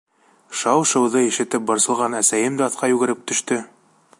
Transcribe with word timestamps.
Шау-шыуҙы 0.61 1.21
ишетеп 1.25 1.67
борсолған 1.73 2.17
әсәйем 2.21 2.57
дә 2.63 2.69
аҫҡа 2.71 2.91
йүгереп 2.95 3.23
төштө. 3.33 3.61